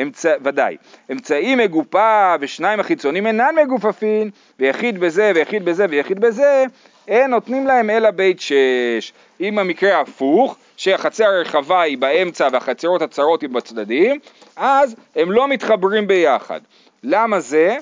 [0.01, 0.77] אמצע, ודאי.
[1.11, 6.63] אמצעי מגופף ושניים החיצונים אינן מגופפים, ויחיד בזה ויחיד בזה ויחיד בזה,
[7.07, 9.13] אין נותנים להם אלא בית שש.
[9.41, 14.19] אם המקרה הפוך, שהחצר הרחבה היא באמצע והחצרות הצרות היא בצדדים,
[14.55, 16.59] אז הם לא מתחברים ביחד.
[17.03, 17.77] למה זה?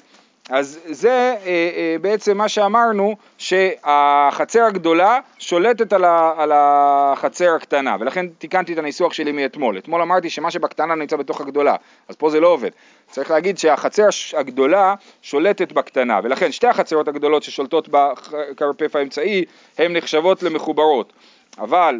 [0.50, 7.98] אז זה אה, אה, בעצם מה שאמרנו, שהחצר הגדולה שולטת על, ה, על החצר הקטנה,
[8.00, 9.78] ולכן תיקנתי את הניסוח שלי מאתמול.
[9.78, 11.76] אתמול אמרתי שמה שבקטנה נמצא בתוך הגדולה,
[12.08, 12.70] אז פה זה לא עובד.
[13.12, 14.08] צריך להגיד שהחצר
[14.38, 19.46] הגדולה שולטת בקטנה, ולכן שתי החצרות הגדולות ששולטות בכרפף האמצעי,
[19.78, 21.14] הן נחשבות למחוברות.
[21.60, 22.00] אבל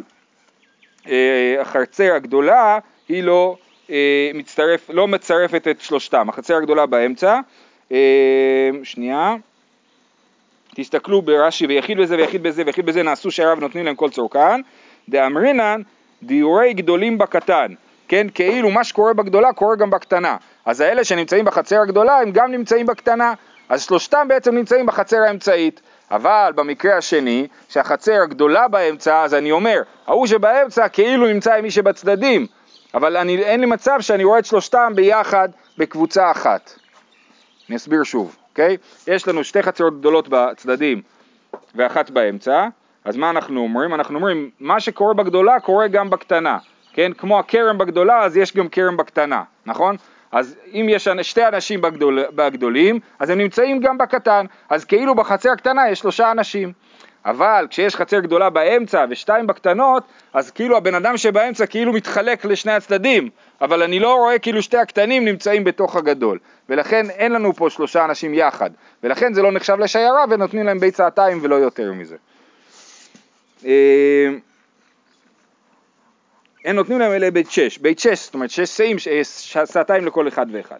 [1.60, 3.56] החצר הגדולה היא לא,
[3.90, 7.40] אה, מצטרף, לא מצרפת את שלושתם, החצר הגדולה באמצע,
[7.92, 9.36] אה, שנייה,
[10.74, 14.60] תסתכלו ברש"י ויחיד בזה ויחיד בזה ויחיד בזה נעשו שיירה ונותנים להם כל צורכן,
[15.08, 15.82] דאמרינן
[16.22, 17.74] דיורי גדולים בקטן,
[18.08, 22.52] כן, כאילו מה שקורה בגדולה קורה גם בקטנה, אז האלה שנמצאים בחצר הגדולה הם גם
[22.52, 23.34] נמצאים בקטנה,
[23.68, 29.82] אז שלושתם בעצם נמצאים בחצר האמצעית, אבל במקרה השני, שהחצר גדולה באמצע, אז אני אומר,
[30.06, 32.46] ההוא שבאמצע כאילו נמצא עם מי שבצדדים,
[32.94, 36.70] אבל אני, אין לי מצב שאני רואה את שלושתם ביחד בקבוצה אחת.
[37.68, 38.76] אני אסביר שוב, אוקיי?
[39.06, 41.02] יש לנו שתי חצרות גדולות בצדדים
[41.74, 42.68] ואחת באמצע,
[43.04, 43.94] אז מה אנחנו אומרים?
[43.94, 46.58] אנחנו אומרים, מה שקורה בגדולה קורה גם בקטנה,
[46.92, 47.12] כן?
[47.12, 49.96] כמו הכרם בגדולה, אז יש גם כרם בקטנה, נכון?
[50.32, 55.50] אז אם יש שתי אנשים בגדול, בגדולים, אז הם נמצאים גם בקטן, אז כאילו בחצר
[55.50, 56.72] הקטנה יש שלושה אנשים.
[57.24, 62.72] אבל כשיש חצר גדולה באמצע ושתיים בקטנות, אז כאילו הבן אדם שבאמצע כאילו מתחלק לשני
[62.72, 66.38] הצדדים, אבל אני לא רואה כאילו שתי הקטנים נמצאים בתוך הגדול,
[66.68, 68.70] ולכן אין לנו פה שלושה אנשים יחד,
[69.02, 72.16] ולכן זה לא נחשב לשיירה ונותנים להם ביצעתיים ולא יותר מזה.
[76.64, 78.96] אה, הם נותנים להם אלה בית שש, בית שש, זאת אומרת שש שאים,
[79.72, 80.78] שעתיים לכל אחד ואחד.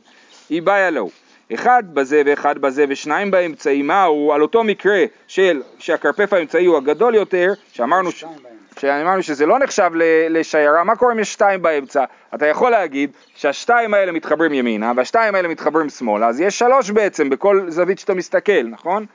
[0.51, 1.11] היא בעיה לו.
[1.55, 4.33] אחד בזה ואחד בזה ושניים באמצעי, מהו?
[4.33, 8.25] על אותו מקרה של שהכרפף האמצעי הוא הגדול יותר, שאמרנו, ש...
[8.79, 9.91] שאמרנו שזה לא נחשב
[10.31, 12.05] לשיירה, מה קורה אם יש שתיים באמצע?
[12.35, 17.31] אתה יכול להגיד שהשתיים האלה מתחברים ימינה והשתיים האלה מתחברים שמאלה, אז יש שלוש בעצם
[17.31, 19.07] בכל זווית שאתה מסתכל, נכון?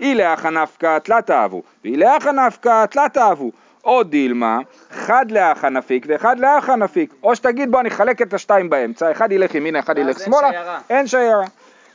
[0.00, 3.50] אי לאחה נפקא תלת אהבו, ואי לאחה נפקא תלת אהבו.
[3.84, 4.58] או דילמה,
[4.90, 7.14] חד לאחה נפיק ואחד לאחה נפיק.
[7.22, 11.06] או שתגיד בוא אני אחלק את השתיים באמצע, אחד ילך ימינה, אחד ילך שמאלה, אין
[11.06, 11.44] שיירה.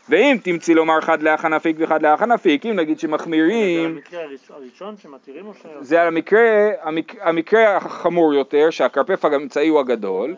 [0.10, 3.94] ואם תמצאי לומר חד לאח הנפיק וחד לאח הנפיק, אם נגיד שמחמירים...
[3.94, 4.22] זה המקרה
[4.56, 5.66] הראשון שמתירים או ש...
[5.82, 10.36] זה המקרה, המק, המקרה החמור יותר, שהכרפף האמצעי הוא הגדול,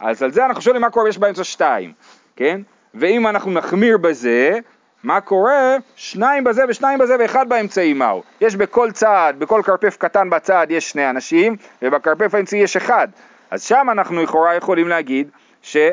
[0.00, 1.92] אז על זה אנחנו שואלים מה קורה יש באמצע שתיים,
[2.36, 2.60] כן?
[2.94, 4.58] ואם אנחנו נחמיר בזה,
[5.02, 5.76] מה קורה?
[5.96, 8.22] שניים בזה ושניים בזה ואחד באמצעי מהו?
[8.40, 13.08] יש בכל צעד, בכל כרפף קטן בצד יש שני אנשים, ובכרפף האמצעי יש אחד.
[13.50, 15.28] אז שם אנחנו לכאורה יכולים להגיד
[15.62, 15.92] שזה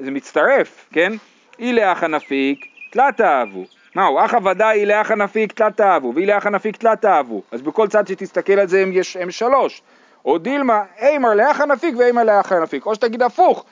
[0.00, 1.12] מצטרף, כן?
[1.58, 3.64] אי לאח הנפיק תלת אהבו.
[3.94, 4.24] מהו?
[4.24, 7.42] אחא ודאי אי לאח הנפיק תלת אהבו, ואי לאח הנפיק תלת אהבו.
[7.52, 9.82] אז בכל צד שתסתכל על זה הם, יש, הם שלוש.
[10.24, 12.86] או דילמה, אימר לאח הנפיק ואימר לאח הנפיק.
[12.86, 13.64] או שתגיד הפוך,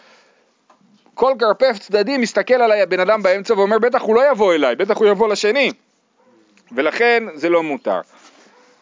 [1.15, 4.97] כל כרפף צדדי מסתכל על הבן אדם באמצע ואומר בטח הוא לא יבוא אליי, בטח
[4.97, 5.73] הוא יבוא לשני.
[6.73, 8.01] ולכן זה לא מותר.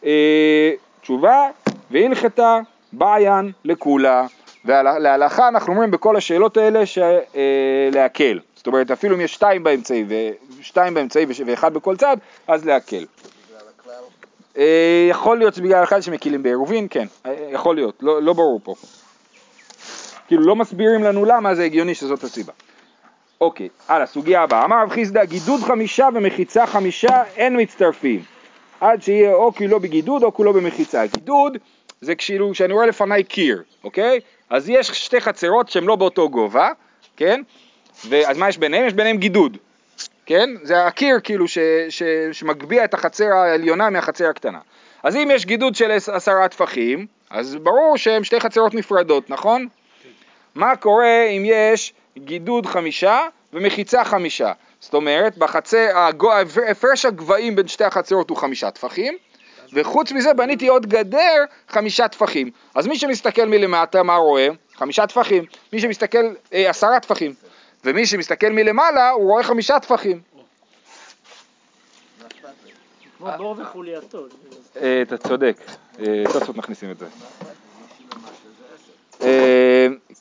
[0.05, 1.47] אה, תשובה,
[1.91, 2.59] והנחתה
[2.93, 4.25] בעיין לכולה.
[4.65, 8.39] ולהלכה אנחנו אומרים בכל השאלות האלה אה, להקל.
[8.55, 10.05] זאת אומרת, אפילו אם יש שתיים באמצעי
[10.59, 12.17] ושתיים באמצעי ואחד בכל צד,
[12.47, 13.05] אז להקל.
[14.57, 18.75] אה, יכול להיות בגלל אחד שמקילים בעירובין, כן, אה, יכול להיות, לא, לא ברור פה.
[20.31, 22.53] כאילו לא מסבירים לנו למה זה הגיוני שזאת הסיבה.
[23.41, 24.65] אוקיי, הלאה, סוגיה הבאה.
[24.65, 28.23] אמר רב חיסדא, גידוד חמישה ומחיצה חמישה אין מצטרפים.
[28.81, 31.05] עד שיהיה או כולו בגידוד או כולו במחיצה.
[31.05, 31.57] גידוד
[32.01, 34.19] זה כאילו שאני רואה לפניי קיר, אוקיי?
[34.49, 36.69] אז יש שתי חצרות שהן לא באותו גובה,
[37.17, 37.41] כן?
[38.09, 38.87] ואז מה יש ביניהם?
[38.87, 39.57] יש ביניהם גידוד,
[40.25, 40.49] כן?
[40.63, 41.57] זה הקיר כאילו ש,
[41.89, 44.59] ש, שמגביה את החצר העליונה מהחצר הקטנה.
[45.03, 49.67] אז אם יש גידוד של עשרה טפחים, אז ברור שהם שתי חצרות נפרדות, נכון?
[50.55, 53.19] מה קורה אם יש גידוד חמישה
[53.53, 54.51] ומחיצה חמישה?
[54.79, 55.87] זאת אומרת, בחצר,
[56.69, 59.17] הפרש הגבהים בין שתי החצרות הוא חמישה טפחים,
[59.73, 62.51] וחוץ מזה בניתי עוד גדר חמישה טפחים.
[62.75, 64.47] אז מי שמסתכל מלמטה, מה רואה?
[64.75, 65.45] חמישה טפחים.
[65.73, 67.33] מי שמסתכל, אה, עשרה טפחים.
[67.85, 70.21] ומי שמסתכל מלמעלה, הוא רואה חמישה טפחים.
[73.17, 74.25] כמו בור וחולייתו.
[74.81, 75.57] אה, אתה צודק,
[75.99, 77.05] אה, תוספות מכניסים את זה.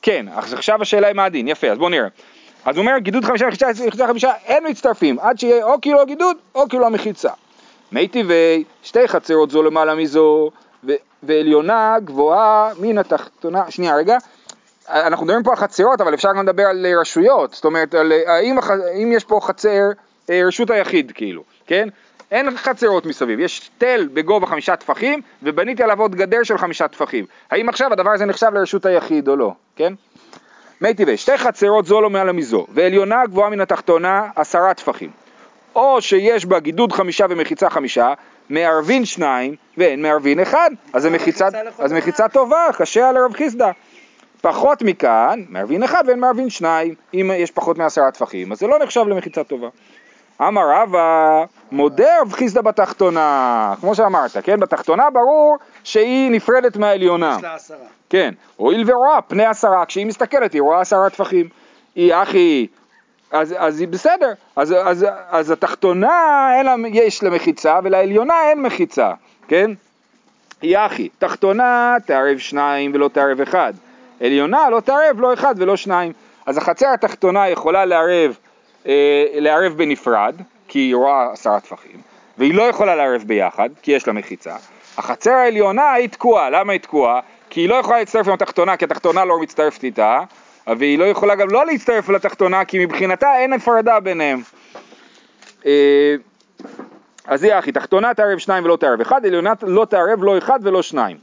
[0.00, 2.08] אה, כן, אז עכשיו השאלה היא מה הדין, יפה, אז בואו נראה.
[2.64, 6.68] אז הוא אומר, גידוד חמישה, מחיצה חמישה, אין מצטרפים, עד שיהיה או כאילו הגידוד או
[6.68, 7.30] כאילו המחיצה.
[7.92, 10.50] מי טבעי, שתי חצרות זו למעלה מזו,
[11.22, 14.18] ועליונה גבוהה מן התחתונה, שנייה רגע,
[14.88, 18.58] אנחנו מדברים פה על חצרות, אבל אפשר גם לדבר על רשויות, זאת אומרת, על, האם,
[18.58, 19.90] האם יש פה חצר,
[20.30, 21.88] אה, רשות היחיד כאילו, כן?
[22.30, 27.24] אין חצרות מסביב, יש תל בגובה חמישה טפחים, ובניתי עליו עוד גדר של חמישה טפחים.
[27.50, 29.92] האם עכשיו הדבר הזה נחשב לרשות היחיד או לא, כן?
[30.80, 35.10] מי טבעי, שתי חצרות זו לא מעל מזו, ועליונה גבוהה מן התחתונה עשרה טפחים.
[35.76, 38.14] או שיש בה גידוד חמישה ומחיצה חמישה,
[38.50, 43.70] מערבין שניים ואין מערבין אחד, אז זה מחיצה, אז מחיצה טובה, קשה על הרב חיסדא.
[44.40, 48.78] פחות מכאן, מערבין אחד ואין מערבין שניים, אם יש פחות מעשרה טפחים, אז זה לא
[48.78, 49.68] נחשב למחיצה טובה.
[50.40, 54.60] אמר רבא, מודה רב חיסדא בתחתונה, כמו שאמרת, כן?
[54.60, 57.34] בתחתונה ברור שהיא נפרדת מהעליונה.
[57.38, 57.76] יש לה עשרה.
[58.10, 61.48] כן, הואיל ורואה פני עשרה, כשהיא מסתכלת היא רואה עשרה טפחים.
[61.94, 62.66] היא אחי,
[63.32, 66.08] אז, אז היא בסדר, אז, אז, אז התחתונה
[66.64, 69.12] לה, יש לה מחיצה ולעליונה אין מחיצה,
[69.48, 69.70] כן?
[70.62, 73.72] היא אחי, תחתונה תערב שניים ולא תערב אחד,
[74.20, 76.12] עליונה לא תערב לא אחד ולא שניים.
[76.46, 78.36] אז החצר התחתונה יכולה לערב,
[79.34, 80.34] לערב בנפרד,
[80.68, 82.00] כי היא רואה עשרה טפחים,
[82.38, 84.56] והיא לא יכולה לערב ביחד, כי יש לה מחיצה.
[84.98, 87.20] החצר העליונה היא תקועה, למה היא תקועה?
[87.50, 90.20] כי היא לא יכולה להצטרף עם התחתונה, כי התחתונה לא מצטרפת איתה,
[90.66, 94.42] והיא לא יכולה גם לא להצטרף לתחתונה, כי מבחינתה אין הפרדה ביניהם.
[95.66, 96.14] אה,
[97.26, 100.82] אז היא אחי, תחתונה תערב שניים ולא תערב אחד, עליונה לא תערב לא אחד ולא
[100.82, 101.16] שניים.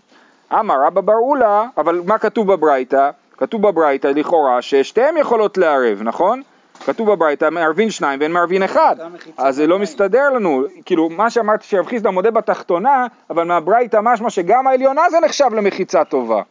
[0.54, 3.10] אמר רבא בר אולה, אבל מה כתוב בברייתא?
[3.38, 6.42] כתוב בברייתא לכאורה ששתיהם יכולות לערב, נכון?
[6.86, 8.96] כתוב בברייתא מערבין שניים ואין מערבין אחד,
[9.38, 14.30] אז זה לא מסתדר לנו, כאילו מה שאמרתי שרב חיסדא מודה בתחתונה, אבל מהברייתא משמע
[14.30, 16.42] שגם העליונה זה נחשב למחיצה טובה.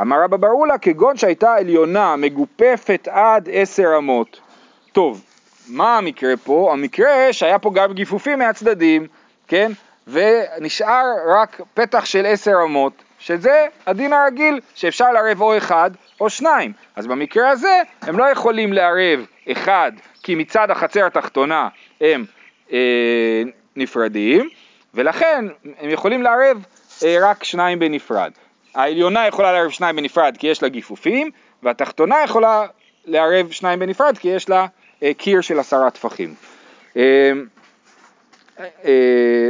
[0.00, 4.40] אמר רבא בר אולה, כגון שהייתה עליונה מגופפת עד עשר אמות.
[4.92, 5.22] טוב,
[5.68, 6.70] מה המקרה פה?
[6.72, 9.06] המקרה שהיה פה גם גיפופים מהצדדים,
[9.48, 9.72] כן?
[10.08, 11.04] ונשאר
[11.38, 12.92] רק פתח של עשר אמות,
[13.24, 16.72] שזה הדין הרגיל, שאפשר לערב או אחד או שניים.
[16.96, 21.68] אז במקרה הזה הם לא יכולים לערב אחד, כי מצד החצר התחתונה
[22.00, 22.24] הם
[22.72, 23.42] אה,
[23.76, 24.48] נפרדים,
[24.94, 25.44] ולכן
[25.78, 26.64] הם יכולים לערב
[27.04, 28.30] אה, רק שניים בנפרד.
[28.74, 31.30] העליונה יכולה לערב שניים בנפרד כי יש לה גיפופים,
[31.62, 32.66] והתחתונה יכולה
[33.04, 34.66] לערב שניים בנפרד כי יש לה
[35.02, 36.34] אה, קיר של עשרה טפחים.
[36.96, 37.32] אה,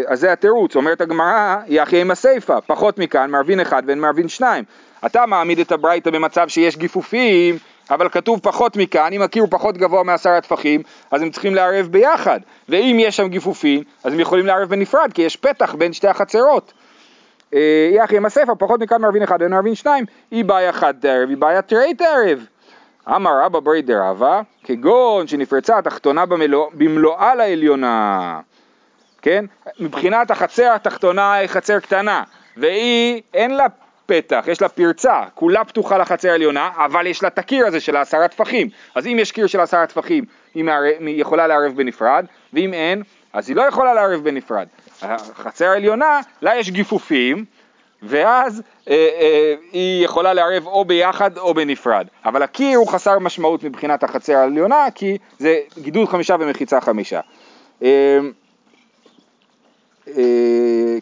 [0.06, 4.64] אז זה התירוץ, אומרת הגמרא, יחי עם הסיפה, פחות מכאן, מערבין אחד ואין מערבין שניים.
[5.06, 7.58] אתה מעמיד את הברייתא במצב שיש גיפופים,
[7.90, 11.86] אבל כתוב פחות מכאן, אם הקיר הוא פחות גבוה מעשרה טפחים, אז הם צריכים לערב
[11.86, 12.40] ביחד.
[12.68, 16.72] ואם יש שם גיפופים, אז הם יכולים לערב בנפרד, כי יש פתח בין שתי החצרות.
[17.92, 21.36] יחי עם הסיפה, פחות מכאן מערבין אחד ואין מערבין שניים, היא בעיה חד תערב, היא
[21.36, 22.46] בעיה תרי תערב.
[23.08, 26.24] אמר רבא ברי דרבא, כגון שנפרצה התחתונה
[26.74, 28.40] במלואה לעליונה,
[29.24, 29.44] כן?
[29.80, 32.22] מבחינת החצר התחתונה היא חצר קטנה,
[32.56, 33.66] והיא אין לה
[34.06, 37.96] פתח, יש לה פרצה, כולה פתוחה לחצר העליונה, אבל יש לה את הקיר הזה של
[37.96, 38.68] העשרה טפחים.
[38.94, 43.02] אז אם יש קיר של עשרה טפחים, היא, מערב, היא יכולה לערב בנפרד, ואם אין,
[43.32, 44.66] אז היא לא יכולה לערב בנפרד.
[45.02, 47.44] החצר העליונה, לה יש גיפופים,
[48.02, 52.06] ואז אה, אה, היא יכולה לערב או ביחד או בנפרד.
[52.24, 57.20] אבל הקיר הוא חסר משמעות מבחינת החצר העליונה, כי זה גידול חמישה ומחיצה חמישה.
[57.82, 58.18] אה,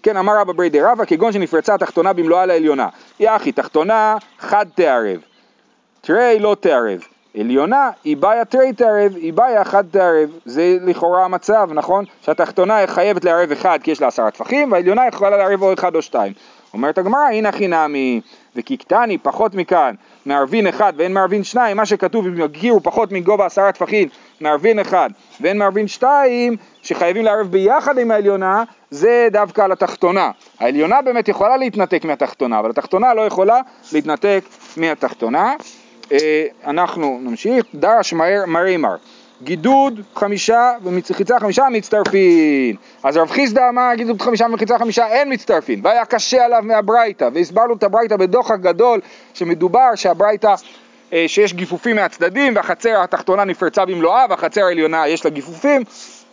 [0.02, 2.88] כן, אמר רבא ברי דרבא, כגון שנפרצה התחתונה במלואה לעליונה.
[3.20, 5.20] יחי, תחתונה חד תערב,
[6.00, 7.00] תרי לא תערב.
[7.40, 10.30] עליונה, היא בעיה תרי תערב, היא בעיה חד תערב.
[10.44, 12.04] זה לכאורה המצב, נכון?
[12.20, 16.02] שהתחתונה חייבת לערב אחד כי יש לה עשרה טפחים, והעליונה יכולה לערב או אחד או
[16.02, 16.32] שתיים.
[16.74, 18.20] אומרת הגמרא, הנה חינמי,
[18.56, 19.94] וכקטני פחות מכאן,
[20.26, 24.08] מערבין אחד ואין מערבין שניים, מה שכתוב אם יגיעו פחות מגובה עשרה טפחים,
[24.40, 25.10] מערבין אחד
[25.40, 30.30] ואין מערבין שתיים, שחייבים לערב ביחד עם העליונה, זה דווקא על התחתונה.
[30.60, 33.60] העליונה באמת יכולה להתנתק מהתחתונה, אבל התחתונה לא יכולה
[33.92, 34.40] להתנתק
[34.76, 35.54] מהתחתונה.
[36.12, 38.12] אה, אנחנו נמשיך, דרש
[38.46, 38.96] מרימר.
[39.42, 42.76] גידוד חמישה ומחיצה חמישה מצטרפין.
[43.02, 47.74] אז רב חיסדא אמר גידוד חמישה ומחיצה חמישה אין מצטרפין, והיה קשה עליו מהברייתא, והסברנו
[47.74, 49.00] את הברייתא בדוחק גדול,
[49.34, 50.54] שמדובר שהברייתא,
[51.12, 55.82] אה, שיש גיפופים מהצדדים, והחצר התחתונה נפרצה במלואה, והחצר העליונה יש לה גיפופים.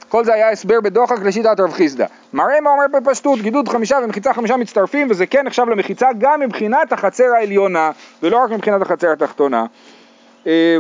[0.10, 2.06] כל זה היה הסבר בדוחק לשיטת רב חיסדא.
[2.34, 6.94] מראה מה אומר בפשטות, גידוד חמישה ומחיצה חמישה מצטרפים, וזה כן נחשב למחיצה גם מבחינת
[6.94, 7.92] החצר העליונה,
[8.24, 9.66] ולא רק מבחינת החצר התחתונה.
[10.48, 10.78] אה,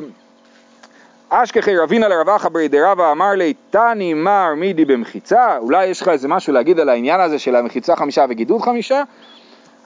[1.29, 6.07] אשכחי רבינה לרב אחא ברי דרבא אמר לי תני מר מידי במחיצה אולי יש לך
[6.07, 9.03] איזה משהו להגיד על העניין הזה של המחיצה חמישה וגידוד חמישה?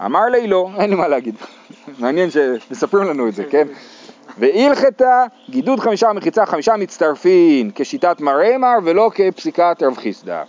[0.05, 1.35] אמר לי לא, אין לי מה להגיד
[1.99, 3.67] מעניין שמספרים לנו את זה, כן?
[4.37, 10.43] והלכתה גידוד חמישה ומחיצה חמישה מצטרפין כשיטת מרמר ולא כפסיקת רב חיסדא.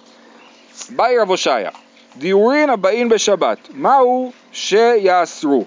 [0.91, 1.71] באי רב הושעיה
[2.17, 5.65] דיורין הבאים בשבת מהו שיאסרו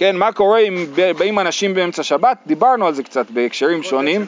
[0.00, 0.86] כן, מה קורה אם
[1.18, 2.38] באים אנשים באמצע שבת?
[2.46, 4.26] דיברנו על זה קצת בהקשרים שונים.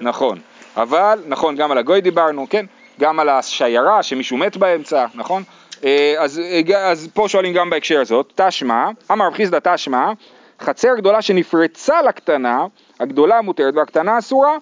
[0.00, 0.38] נכון,
[0.76, 2.66] אבל, נכון, גם על הגוי דיברנו, כן,
[3.00, 5.42] גם על השיירה שמישהו מת באמצע, נכון?
[5.84, 10.12] אה, אז, אה, אז פה שואלים גם בהקשר הזאת, תשמע, אמר רב חיסדא תשמע,
[10.60, 12.66] חצר גדולה שנפרצה לקטנה,
[13.00, 14.56] הגדולה מותרת והקטנה אסורה,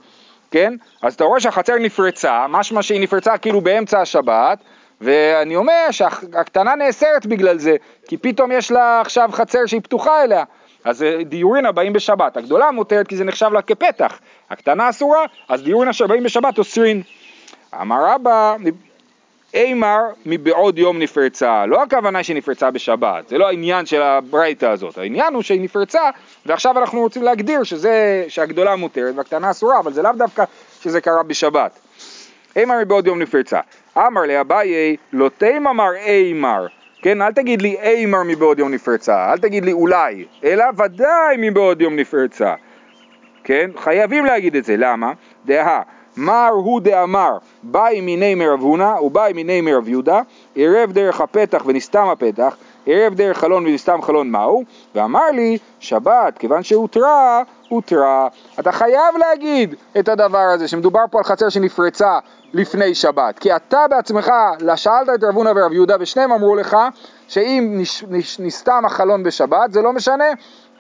[0.51, 0.75] כן?
[1.03, 4.59] אז אתה רואה שהחצר נפרצה, משמע שהיא נפרצה כאילו באמצע השבת,
[5.01, 7.77] ואני אומר שהקטנה נאסרת בגלל זה,
[8.09, 10.45] כי פתאום יש לה עכשיו חצר שהיא פתוחה אליה.
[10.85, 14.19] אז דיורין הבאים בשבת, הגדולה מותרת כי זה נחשב לה כפתח,
[14.51, 17.03] הקטנה אסורה, אז דיורין אשר באים בשבת אוסרין.
[17.81, 18.57] אמר רבא,
[19.55, 24.99] אימר מבעוד יום נפרצה, לא הכוונה שהיא נפרצה בשבת, זה לא העניין של הברייתא הזאת,
[24.99, 26.11] העניין הוא שהיא נפרצה
[26.47, 30.45] ועכשיו אנחנו רוצים להגדיר שזה, שהגדולה מותרת והקטנה אסורה, אבל זה לאו דווקא
[30.81, 31.79] שזה קרה בשבת.
[32.57, 33.61] אימר מבעוד יום נפרצה.
[33.99, 36.67] אמר לאביי, לא תימא מר אימר.
[37.03, 41.81] כן, אל תגיד לי אימר מבעוד יום נפרצה, אל תגיד לי אולי, אלא ודאי מבעוד
[41.81, 42.55] יום נפרצה.
[43.45, 45.13] כן, חייבים להגיד את זה, למה?
[45.47, 45.83] דהה,
[46.19, 50.21] מר הוא דאמר, באי מיני מרב הונא ובאי מיני מרב יהודה,
[50.55, 54.65] עירב דרך הפתח ונסתם הפתח, עירב דרך חלון ונסתם חלון מהו?
[54.95, 58.29] ואמר לי, שבת, כיוון שהותרה, הותרה.
[58.61, 62.19] אתה חייב להגיד את הדבר הזה, שמדובר פה על חצר שנפרצה
[62.53, 64.31] לפני שבת, כי אתה בעצמך,
[64.77, 66.77] שאלת את רב הונא ורב יהודה, ושניהם אמרו לך,
[67.29, 67.83] שאם
[68.39, 70.25] נסתם החלון בשבת, זה לא משנה,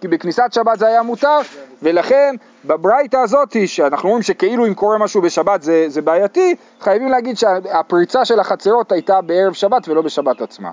[0.01, 1.39] כי בכניסת שבת זה היה מותר,
[1.83, 2.35] ולכן
[2.65, 8.25] בברייתא הזאת, שאנחנו רואים שכאילו אם קורה משהו בשבת זה, זה בעייתי, חייבים להגיד שהפריצה
[8.25, 10.71] של החצרות הייתה בערב שבת ולא בשבת עצמה.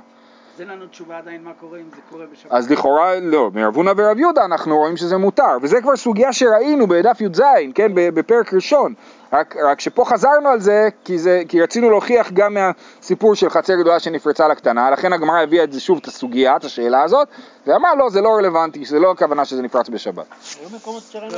[0.55, 2.51] אז אין לנו תשובה עדיין מה קורה אם זה קורה בשבת.
[2.51, 6.87] אז לכאורה, לא, מרב הונא ורב יהודה אנחנו רואים שזה מותר, וזה כבר סוגיה שראינו
[6.87, 7.41] בדף י"ז,
[7.75, 8.93] כן, בפרק ראשון,
[9.33, 13.75] רק, רק שפה חזרנו על זה כי, זה, כי רצינו להוכיח גם מהסיפור של חצר
[13.75, 17.27] גדולה שנפרצה לקטנה, לכן הגמרא הביאה את זה שוב, את הסוגיה, את השאלה הזאת,
[17.67, 20.25] ואמר לא, זה לא רלוונטי, זה לא הכוונה שזה נפרץ בשבת.
[20.41, 20.77] שראינו,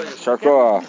[0.01, 0.83] יישר כוח.